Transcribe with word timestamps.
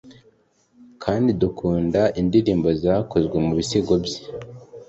Kandi 1.03 1.29
dukunda 1.41 2.01
indirimbo 2.21 2.69
zakozwe 2.83 3.35
mubisigo 3.45 3.93
bye 4.05 4.19